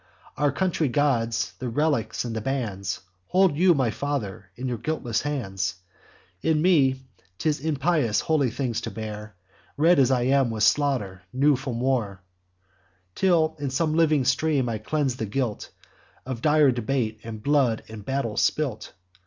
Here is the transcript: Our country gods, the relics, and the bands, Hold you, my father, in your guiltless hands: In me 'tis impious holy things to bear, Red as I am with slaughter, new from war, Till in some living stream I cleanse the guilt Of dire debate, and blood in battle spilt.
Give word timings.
Our 0.35 0.51
country 0.51 0.87
gods, 0.87 1.53
the 1.59 1.69
relics, 1.69 2.25
and 2.25 2.35
the 2.35 2.41
bands, 2.41 3.01
Hold 3.27 3.55
you, 3.55 3.75
my 3.75 3.91
father, 3.91 4.49
in 4.55 4.67
your 4.67 4.79
guiltless 4.79 5.21
hands: 5.21 5.75
In 6.41 6.59
me 6.59 7.01
'tis 7.37 7.59
impious 7.59 8.21
holy 8.21 8.49
things 8.49 8.81
to 8.81 8.89
bear, 8.89 9.35
Red 9.77 9.99
as 9.99 10.09
I 10.09 10.23
am 10.23 10.49
with 10.49 10.63
slaughter, 10.63 11.21
new 11.31 11.55
from 11.55 11.79
war, 11.79 12.23
Till 13.13 13.55
in 13.59 13.69
some 13.69 13.93
living 13.93 14.25
stream 14.25 14.67
I 14.69 14.79
cleanse 14.79 15.17
the 15.17 15.27
guilt 15.27 15.69
Of 16.25 16.41
dire 16.41 16.71
debate, 16.71 17.19
and 17.23 17.43
blood 17.43 17.83
in 17.85 18.01
battle 18.01 18.37
spilt. 18.37 18.93